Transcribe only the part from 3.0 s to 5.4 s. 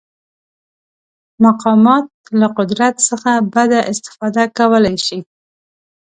څخه بده استفاده کولی شي.